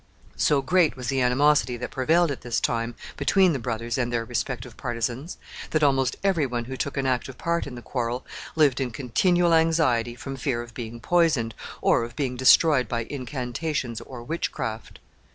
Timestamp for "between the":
3.17-3.59